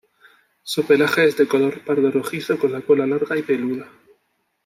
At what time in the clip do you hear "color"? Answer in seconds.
1.47-1.81